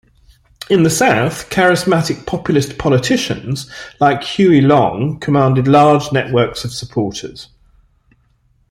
In 0.67 0.81
the 0.81 0.89
South, 0.89 1.51
charismatic 1.51 2.25
populist 2.25 2.79
politicians 2.79 3.69
like 3.99 4.23
Huey 4.23 4.59
Long 4.59 5.19
commanded 5.19 5.67
large 5.67 6.11
networks 6.11 6.63
of 6.65 6.71
supporters. 6.73 7.49